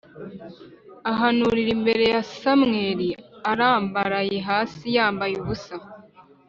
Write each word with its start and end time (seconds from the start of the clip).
ahanurira 1.11 1.69
imbere 1.77 2.03
ya 2.13 2.21
Samweli 2.37 3.09
arambaraye 3.51 4.37
hasi 4.47 4.85
yambaye 4.95 5.33
ubusa 5.41 5.75